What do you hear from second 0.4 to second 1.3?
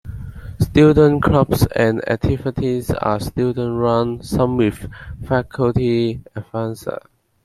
Student